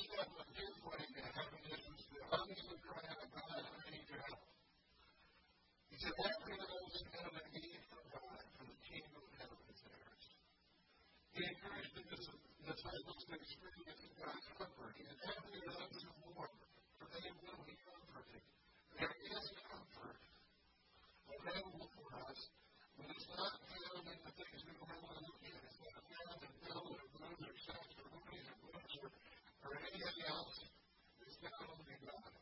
understand 0.00 0.32
what 0.32 0.48
his 0.56 0.76
way 0.80 1.02
heaven 1.28 1.60
is 1.60 1.84
God 2.24 2.40
help. 4.16 4.40
He 5.92 5.96
said, 6.00 6.14
That 6.16 6.36
man 6.40 6.56
is 6.56 7.04
going 7.04 7.36
to 7.36 7.44
need 7.52 7.84
for 7.84 8.00
God, 8.08 8.40
for 8.56 8.64
the 8.64 8.78
kingdom 8.80 9.20
of 9.20 9.28
heaven 9.36 9.60
is 9.68 9.80
theirs. 9.84 10.24
He 11.36 11.40
encouraged 11.44 11.92
the 12.00 12.04
disciples 12.08 13.20
to 13.28 13.32
experience 13.36 14.02
God's 14.16 14.48
comfort 14.56 14.94
in 15.04 15.12
heavenly 15.20 15.60
ounce 15.68 16.00
of 16.00 16.16
more, 16.32 16.48
for 16.96 17.06
they 17.12 17.28
will 17.36 17.60
be 17.68 17.76
comforted. 17.84 18.44
There 18.96 19.14
is 19.20 19.44
comfort 19.68 20.20
available 21.28 21.88
for 21.92 22.08
us, 22.24 22.40
but 22.96 23.04
it's 23.04 23.28
not 23.36 23.52
found 23.68 24.04
in 24.08 24.18
the 24.24 24.32
things 24.32 24.60
we 24.64 24.72
normally 24.80 25.20
look 25.28 25.40
at. 25.44 25.60
It's 25.60 25.80
not 25.84 26.00
found 26.08 26.40
in 26.40 26.59
or 29.64 29.76
anybody 29.76 30.22
else 30.24 30.56
is 31.20 31.36
not 31.44 31.60
only 31.68 31.96
God. 32.00 32.32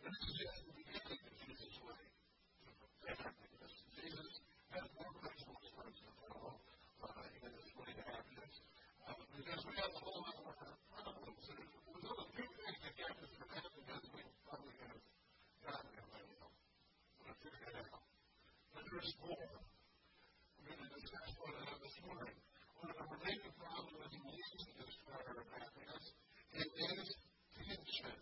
This 0.00 0.16
is 0.22 0.34
just 0.38 0.60
the 0.70 0.74
beginning 0.78 1.20
of 1.26 1.34
Jesus' 1.34 1.78
way 1.82 2.04
of 2.62 2.74
effectiveness. 3.10 3.74
Jesus 3.90 4.32
has 4.70 4.86
more 4.94 5.12
principles 5.18 5.64
for 5.74 5.82
us 5.82 5.98
to 5.98 6.10
follow 6.24 6.54
uh, 7.02 7.26
in 7.42 7.50
his 7.58 7.70
way 7.74 7.90
to 7.90 8.04
happiness 8.06 8.54
uh, 9.02 9.18
because 9.34 9.62
we 9.66 9.74
have 9.82 9.90
a 9.90 10.00
whole 10.00 10.20
lot 10.22 10.36
more 10.46 10.56
problems. 10.94 11.42
There's, 11.50 11.70
there's 11.74 12.06
only 12.06 12.26
two 12.38 12.50
things 12.54 12.78
that 12.80 12.94
happen 13.02 13.28
for 13.34 13.46
happiness 13.50 14.02
we 14.14 14.22
probably 14.46 14.76
have 14.78 15.00
gotten 15.66 15.90
in 15.90 16.06
my 16.06 16.22
will. 16.22 16.52
So 16.54 17.22
I 17.26 17.34
figured 17.42 17.66
it 17.66 17.76
out. 17.82 18.04
But 18.78 18.82
there's 18.86 19.12
more. 19.26 19.48
we're 20.54 20.70
going 20.70 20.80
to 20.80 20.90
discuss 21.02 21.30
one 21.42 21.54
of 21.58 21.64
them 21.66 21.78
this 21.82 21.98
morning. 22.06 22.38
One 22.80 22.96
of 22.96 22.96
the 22.96 23.04
to 24.64 24.72
describe 24.88 25.20
our 25.28 25.44
happiness 25.52 26.16
it 26.56 26.64
is 26.64 27.12
tension. 27.60 28.16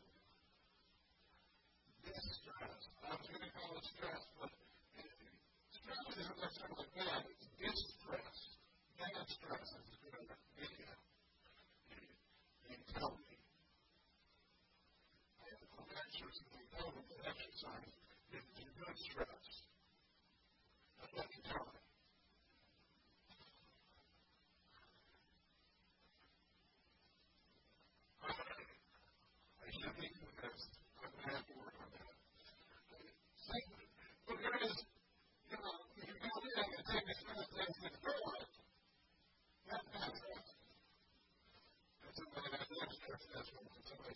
I 2.02 3.14
going 3.22 3.38
to 3.38 3.54
call 3.54 3.78
it 3.78 3.86
stress, 3.86 4.18
but 4.42 4.50
stress 5.70 6.10
isn't 6.10 6.42
stress 9.30 9.70
is 9.78 9.94
good. 10.02 10.26
You. 10.58 10.90
You 15.46 15.62
that 17.06 17.30
exercise 17.30 17.94
is 18.34 18.42
good 18.74 18.98
stress. 19.06 19.46
That's 20.98 21.14
what 21.14 21.30
you 21.30 21.42
tell 21.46 21.62
me. 21.70 21.78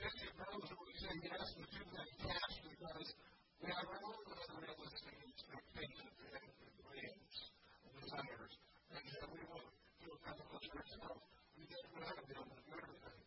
tension. 0.00 0.32
Tension 0.32 0.32
grows 0.32 0.64
when 0.72 0.80
we 0.88 0.94
say 0.96 1.12
yes 1.28 1.44
to 1.60 1.64
do 1.68 1.82
that 1.92 2.08
task 2.24 2.56
because 2.64 3.08
we 3.60 3.68
have 3.68 3.84
our 3.84 4.00
own 4.00 4.24
unrealistic 4.32 5.16
expectations 5.28 6.16
and 6.24 6.48
dreams 6.80 7.36
and 7.84 7.92
desires, 8.00 8.54
and 8.96 9.04
that 9.12 9.28
we 9.28 9.40
want 9.44 9.68
to 9.68 10.08
accomplish 10.16 10.72
ourselves. 10.72 11.20
We 11.52 11.68
think 11.68 11.84
we 11.92 12.00
ought 12.00 12.16
to 12.16 12.24
be 12.24 12.32
able 12.32 12.48
to 12.48 12.64
do 12.64 12.72
everything. 12.80 13.20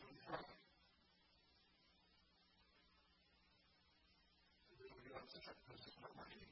So 0.00 0.08
we 0.08 0.16
try. 0.24 0.40
And 4.72 4.76
then 4.80 4.88
we 4.88 5.04
go 5.04 5.20
outside. 5.20 5.52
This 5.68 5.84
is 5.84 5.96
not 6.00 6.16
working. 6.16 6.48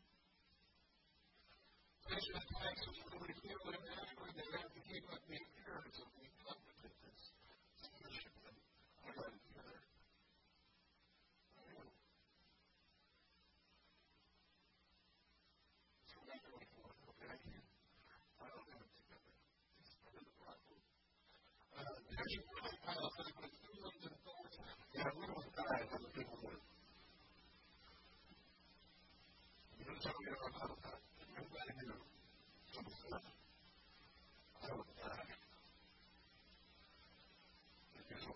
Tension 2.25 2.41
attacks 2.41 2.89
us 2.89 2.97
when 3.13 3.21
we 3.29 3.35
feel 3.45 3.61
inadequate 3.69 4.33
and 4.33 4.49
have 4.57 4.73
to 4.73 4.81
keep 4.89 5.05
up 5.13 5.21
the 5.29 5.37
appearance 5.37 5.99
of 6.01 6.24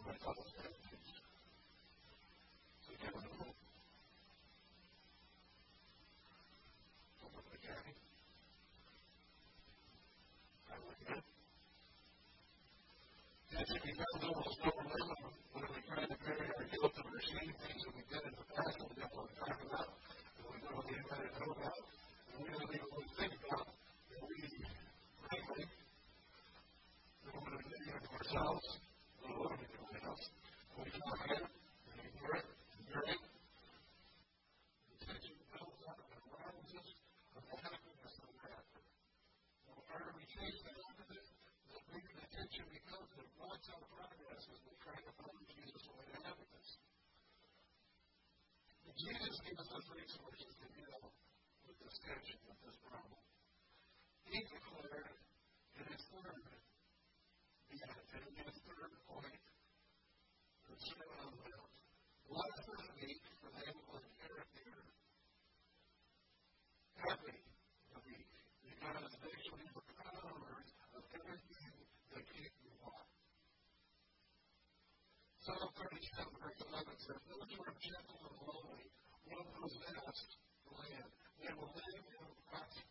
recover. 0.09 0.58
Jesus 48.99 49.39
gave 49.47 49.55
us 49.55 49.69
those 49.71 49.87
resources 49.95 50.51
to 50.59 50.67
deal 50.75 50.99
with 51.71 51.79
this 51.79 51.97
tension, 52.03 52.39
with 52.51 52.59
this 52.67 52.75
problem. 52.83 53.23
He 54.27 54.43
declared 54.43 55.15
in 55.79 55.85
His 55.87 56.03
sermon, 56.11 56.35
that, 57.79 57.95
and 58.11 58.23
it 58.27 58.43
is 58.43 58.58
Psalm 75.49 75.73
37, 75.81 76.29
verse 76.45 76.61
11 76.61 76.93
says, 77.09 77.17
Those 77.25 77.49
who 77.57 77.61
are 77.65 77.73
gentle 77.81 78.21
and 78.21 78.37
lowly 78.45 78.85
will 79.33 79.49
possess 79.57 80.37
the 80.61 80.73
land. 80.77 81.09
They 81.41 81.53
will 81.57 81.73
live 81.73 82.05
in 82.05 82.29
prosperity. 82.53 82.88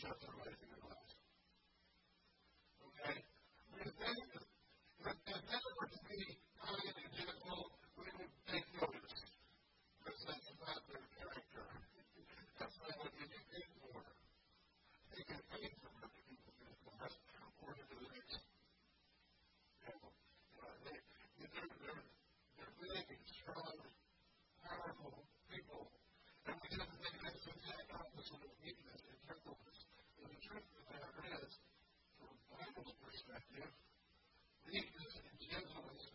shut 0.00 0.20
the 0.20 0.26
light. 0.38 0.57
perspective, 33.60 33.74
we, 34.66 34.78
as 34.78 35.14
a 35.18 35.34
gentleman, 35.42 36.07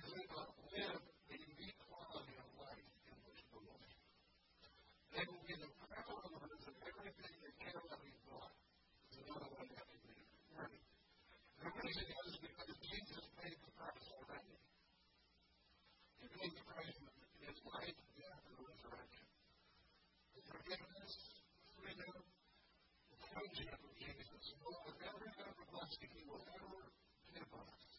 Thank 0.00 0.16
live 0.16 0.32
a, 0.32 0.48
quality 1.76 2.32
of 2.40 2.48
life 2.56 2.88
in. 3.04 3.20
They 5.12 5.24
will 5.28 5.44
be 5.44 5.52
the 5.60 5.68
proud 5.76 6.24
owners 6.24 6.64
of 6.64 6.74
everything 6.88 7.36
The 11.60 11.68
Jesus 12.80 13.24
already—the 14.08 14.64
his 17.44 17.60
life, 17.68 17.98
death, 18.16 18.40
and 18.40 18.56
resurrection. 18.56 19.28
The 20.32 20.40
forgiveness, 20.48 21.44
freedom, 21.76 22.16
the 22.16 23.20
friendship 23.36 23.76
of 23.84 23.92
Jesus, 24.00 24.44
with 24.64 24.96
every 25.04 25.28
he 26.16 26.24
will 26.24 26.40
ever 26.56 26.88
give 27.36 27.52
us. 27.52 27.89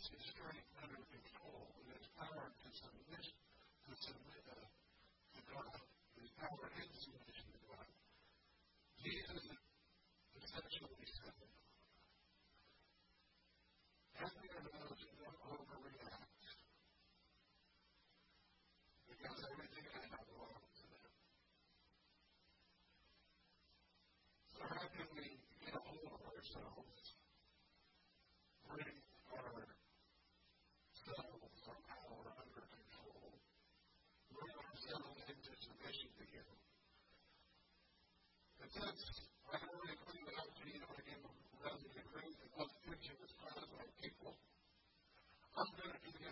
His 0.00 0.32
strength 0.32 0.64
under 0.80 0.96
control 1.12 1.68
and 1.76 1.92
his 1.92 2.08
power 2.16 2.48
to 2.48 2.68
submit 2.72 3.20
to, 3.20 3.92
submit, 4.00 4.44
uh, 4.48 4.64
to 4.64 5.40
God, 5.52 5.76
His 6.16 6.30
power 6.40 6.72
is. 6.80 6.99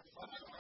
five 0.02 0.57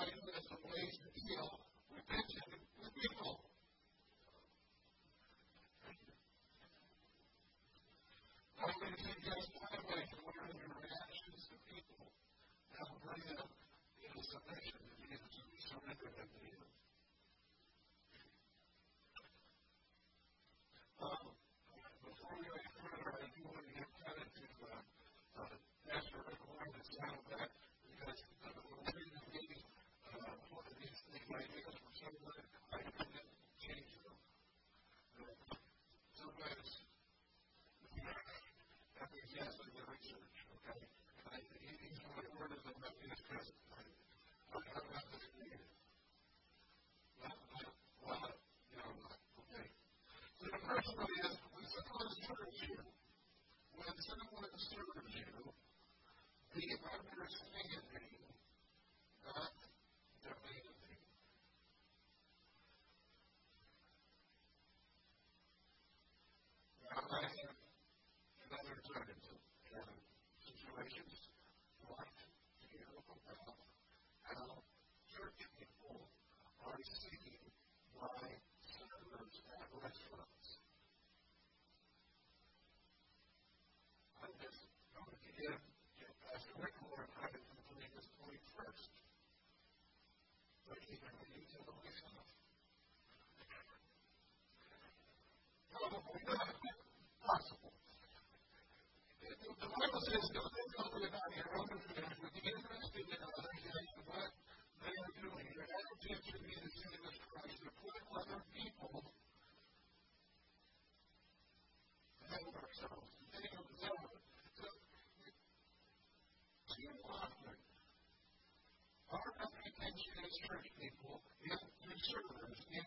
church 120.44 120.68
people, 120.78 121.22
in, 121.42 121.50
through 121.50 122.00
servers, 122.06 122.58
in 122.70 122.84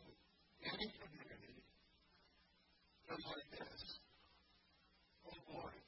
any 0.63 0.87
community, 1.01 1.55
goes 3.09 3.25
like 3.27 3.49
this. 3.51 3.81
Oh 5.27 5.39
boy, 5.51 5.80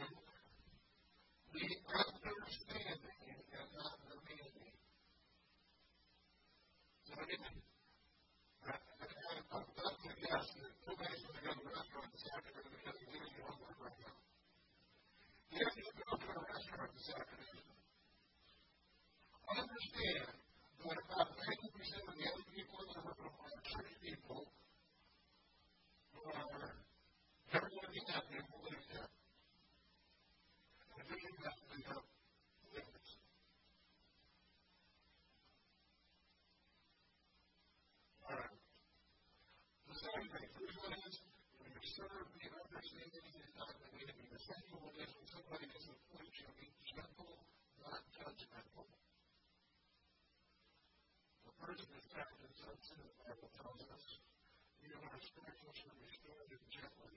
first 55.20 55.36
graduation 55.36 55.92
restored 56.00 56.48
him 56.48 56.64
gently, 56.72 57.12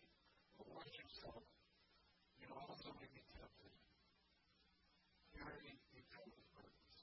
but 0.60 0.67
watch 0.75 0.91
yourself. 0.91 1.39
You 2.36 2.51
also 2.51 2.91
may 3.00 3.07
be 3.15 3.24
tempted. 3.31 3.72
Carry 5.31 5.72
the 5.72 6.03
other's 6.19 6.43
burdens. 6.51 6.95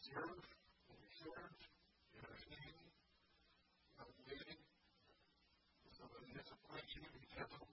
Serve 0.00 0.40
and 0.40 1.00
in 1.04 1.12
served. 1.20 1.62
Entertain 2.16 2.76
without 3.92 4.16
waiting. 4.24 4.60
So 5.92 6.08
that 6.08 6.24
disappoints 6.32 6.92
you, 6.96 7.04
be 7.12 7.28
gentle, 7.28 7.68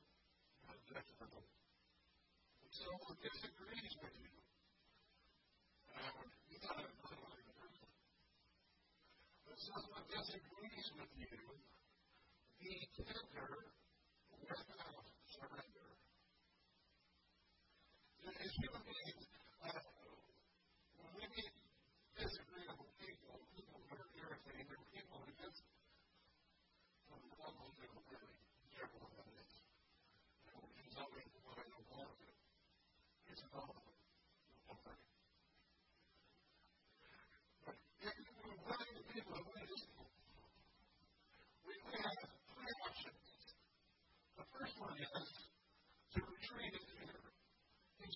not 0.67 0.75
judgmental. 0.83 1.47
And 1.47 2.71
someone 2.75 3.15
disagrees 3.23 3.95
with 4.03 4.15
you, 4.19 4.35
I 5.95 6.11
would 6.19 6.38
someone 9.59 10.07
disagrees 10.07 10.87
with 10.95 11.11
you, 11.19 11.35
be 12.63 12.71
tender 12.95 13.75
without 14.39 15.03
surrender. 15.27 15.89
As 18.23 18.51
human 18.55 18.83
beings, 18.87 19.27
uh, 19.59 19.83
when 20.95 21.11
we 21.11 21.25
meet 21.35 21.53
disagreeable 22.15 22.87
people, 23.03 23.35
people 23.51 23.79
who 23.83 23.99
are 23.99 24.07
irritating, 24.15 24.63
there 24.71 24.79
people 24.95 25.19
who 25.27 25.31
just 25.43 25.59
don't 27.11 27.27
love 27.35 27.55
them, 27.59 27.71
they 27.83 27.87
don't 27.91 28.07
really 28.15 28.39
care 28.71 28.87
about 28.95 29.27
it. 29.27 29.51
You 30.47 30.55
know, 30.55 30.63
which 30.71 30.87
is 30.87 30.95
always 30.95 31.27
what 31.43 31.59
I 31.59 31.67
don't 31.67 31.87
want. 31.99 32.15
It's 33.27 33.43
about 33.43 33.88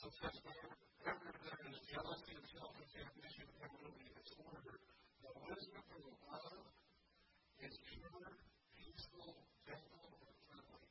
also 0.00 0.16
says 0.16 0.40
there, 0.48 1.12
ever 1.12 1.28
there 1.44 1.60
is 1.68 1.76
jealousy 1.92 2.32
and 2.32 2.48
self-examination 2.56 3.44
of 3.52 3.68
every 3.68 4.08
disorder, 4.16 4.80
the 5.20 5.32
wisdom 5.44 5.82
from 5.92 6.04
above 6.08 6.72
is 7.60 7.74
pure, 7.84 8.24
peaceful, 8.80 9.44
gentle, 9.60 10.08
and 10.24 10.36
friendly. 10.48 10.88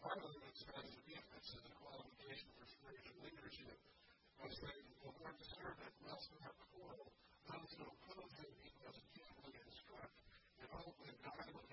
Finally, 0.00 0.40
it 0.48 0.56
says 0.64 0.86
forgiveness 0.96 1.46
is 1.60 1.60
the 1.60 1.76
qualification 1.76 2.48
for 2.56 2.66
spiritual 2.72 3.18
leadership 3.28 3.76
by 4.40 4.48
saying, 4.48 4.88
The 4.96 5.12
Lord's 5.12 5.44
servant 5.44 5.94
must 6.08 6.28
not 6.40 6.56
quarrel. 6.72 7.04
Those 7.52 7.72
who 7.76 7.84
oppose 7.84 8.32
him 8.40 8.52
he 8.64 8.72
must 8.80 9.02
gently 9.12 9.54
instruct, 9.60 10.16
and 10.56 10.68
only 10.72 11.12
God 11.20 11.44
will 11.52 11.71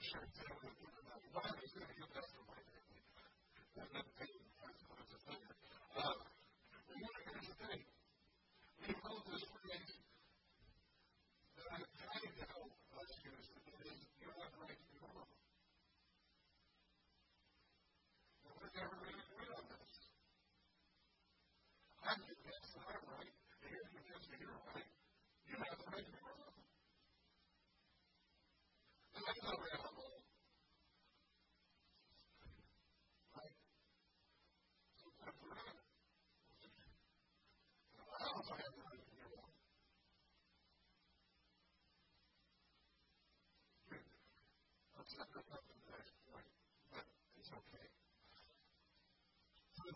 shirts. 0.00 0.59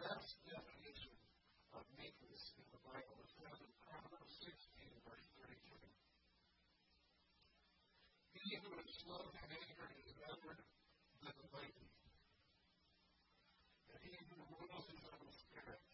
best 0.00 0.32
definition 0.48 1.12
of 1.76 1.84
meekness 2.00 2.56
in 2.56 2.64
the 2.72 2.80
Bible 2.88 3.20
is 3.20 3.32
found 3.36 3.60
in 3.60 3.68
Proverbs 3.84 4.32
16, 4.40 4.56
verse 5.04 5.28
33. 5.44 5.60
He 8.32 8.56
who 8.64 8.72
is 8.80 8.90
slow 9.04 9.20
to 9.20 9.40
anger 9.44 9.92
is 10.00 10.16
better 10.16 10.56
than 11.20 11.34
the 11.36 11.48
mighty, 11.52 11.88
and 13.92 14.00
he 14.00 14.16
who 14.32 14.40
rules 14.56 14.88
his 14.88 15.04
own 15.04 15.28
spirit 15.36 15.84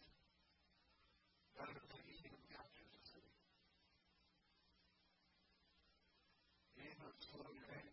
better 1.59 1.75
than 1.75 2.03
he 2.07 2.15
who 2.31 2.39
captures 2.47 2.91
a 2.95 3.01
city. 3.11 3.35
He 6.79 6.87
who 6.95 7.11
is 7.11 7.19
slow 7.27 7.43
to 7.43 7.63
anger 7.75 7.86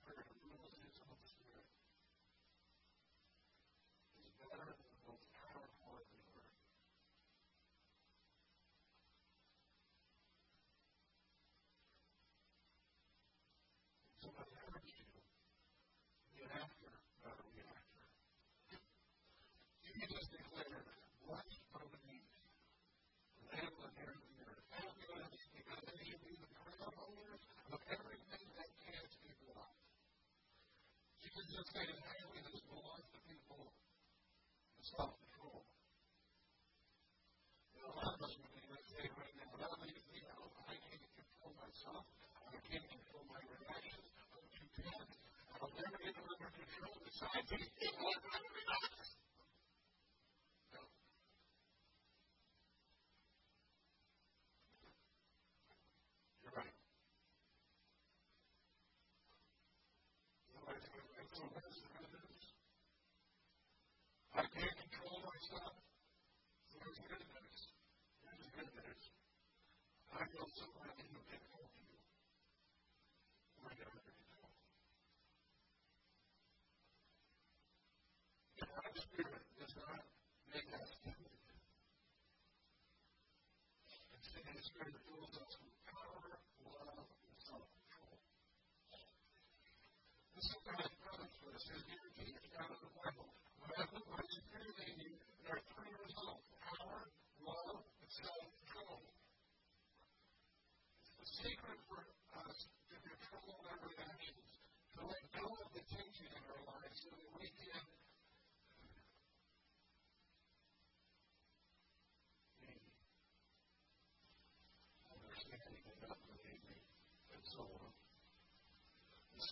decides 47.07 47.51
it 47.53 47.94
wasn't 48.03 48.93
demonstrated 84.75 85.07
to 85.07 85.15
us 85.39 85.55
with 85.63 85.75
power, 85.87 86.35
love, 86.67 87.07
and 87.07 87.39
self-control. 87.47 88.19
This 90.35 90.47
is 90.51 90.59
God's 90.67 90.91
promise 90.99 91.35
for 91.39 91.55
us. 91.55 91.63
His 91.71 91.83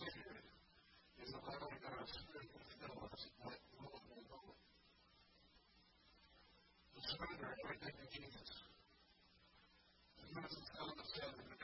Spirit 0.03 0.43
is 1.23 1.31
allowing 1.31 1.79
our 1.79 2.03
spirit 2.03 2.49
to 2.51 2.59
fill 2.75 3.07
us 3.07 3.23
that 3.39 3.55
willful 3.79 4.19
moment. 4.27 4.59
To 6.91 6.99
surrender 6.99 7.55
everything 7.63 7.95
to 8.03 8.07
Jesus. 8.11 8.49
As 10.19 10.29
Moses 10.35 10.67
Allen 10.75 10.99
said, 11.07 11.33
to 11.39 11.55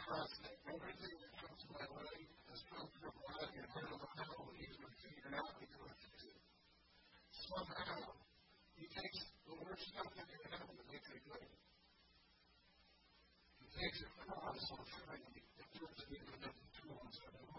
that 0.48 0.56
everything 0.72 1.16
that 1.20 1.34
comes 1.36 1.62
my 1.68 1.84
way 1.84 2.16
has 2.48 2.62
come 2.72 2.88
from 2.96 3.12
God, 3.12 3.50
and 3.60 3.68
I 3.68 3.80
don't 3.84 4.00
know 4.00 4.08
how 4.08 4.48
he's 4.56 4.76
going 4.80 4.88
to 4.88 5.02
figure 5.04 5.36
out 5.36 5.54
because 5.60 6.00
somehow 7.44 8.16
he 8.80 8.88
takes 8.88 9.20
the 9.52 9.56
worst 9.68 9.84
stuff 9.84 10.16
that 10.16 10.28
can 10.32 10.42
happen 10.48 10.80
and 10.80 10.88
makes 10.88 11.12
it 11.12 11.28
good. 11.28 11.50
He 13.60 13.68
takes 13.68 14.00
a 14.00 14.10
cross 14.24 14.64
on 14.80 14.84
Friday 14.96 15.44
and 15.60 15.68
turns 15.76 16.00
it 16.00 16.10
into 16.16 16.32
another 16.40 16.68
tool. 16.80 17.59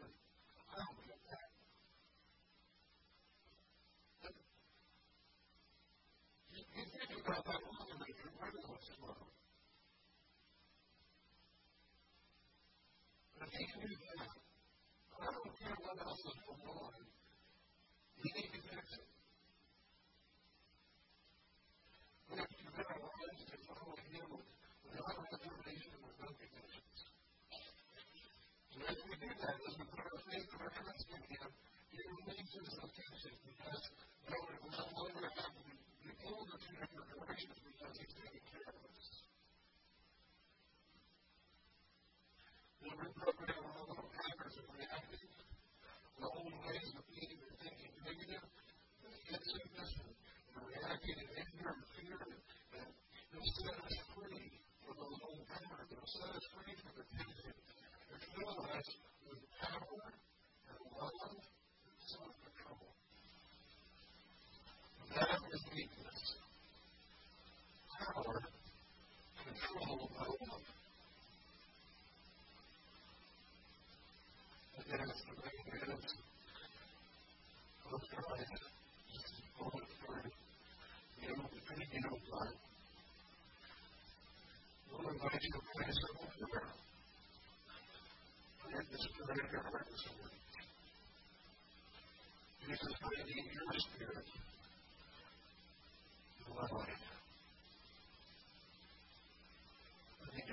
process 16.20 16.40
from 16.44 16.58
God, 16.68 16.92
we 18.20 18.28
fix 18.28 18.52
it. 18.52 19.04
We 22.28 22.36
have 22.36 22.48
to 22.48 22.56
commit 22.60 22.86
our 22.92 23.00
lives 23.00 23.42
to 23.48 23.56
follow 23.64 23.96
Him 24.12 24.28
without 24.84 25.16
reservation 25.16 25.96
and 25.96 26.16
no 26.20 26.28
conditions. 26.28 26.98
And 28.76 28.82
as 28.84 28.98
we 29.00 29.14
do 29.16 29.30
that, 29.32 29.56
as 29.64 29.74
we 29.80 29.84
put 29.88 30.00
our 30.04 30.20
faith 30.28 30.48
and 30.52 30.60
our 30.60 30.72
trust 30.76 31.08
in 31.08 31.22
Him, 31.24 31.48
He 31.88 31.98
releases 32.04 32.68
the 32.68 32.88
tension 32.92 33.34
because 33.40 33.82
though 34.28 34.44
it 34.44 34.58
will 34.60 34.76
no 34.76 34.86
longer 35.00 35.24
have 35.24 35.54
the 35.56 36.12
older 36.28 36.56
two 36.60 36.74
different 36.76 37.06
generations 37.16 37.56
because 37.64 37.94
He's 37.96 38.12
taking 38.12 38.44
care 38.44 38.68
of 38.68 38.76
us. 38.76 39.08
We'll 42.84 42.96
reprogram 43.08 43.64
our 43.64 43.99
Thank 53.62 53.90
you. 53.90 54.09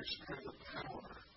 I 0.08 0.10
need 0.10 0.20
spirit 0.24 0.48
of 0.48 0.60
power. 0.64 1.37